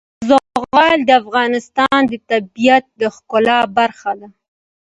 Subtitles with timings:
[0.29, 4.27] زغال د افغانستان د طبیعت د ښکلا برخه ده.